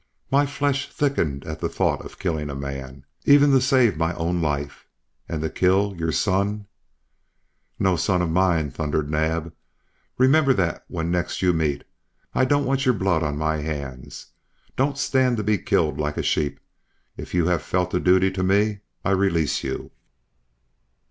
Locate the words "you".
11.43-11.53, 17.35-17.45, 19.63-19.91